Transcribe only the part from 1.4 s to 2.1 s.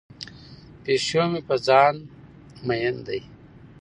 په ځان